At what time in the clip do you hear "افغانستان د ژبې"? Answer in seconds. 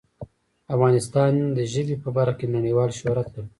0.75-1.95